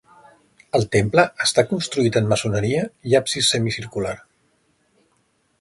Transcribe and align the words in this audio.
El 0.79 0.85
temple 0.95 1.25
està 1.45 1.65
construït 1.73 2.17
en 2.21 2.31
maçoneria 2.33 2.89
i 3.13 3.17
absis 3.23 3.53
semicircular. 3.57 4.19